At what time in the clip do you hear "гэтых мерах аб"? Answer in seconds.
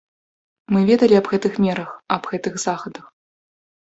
1.35-2.23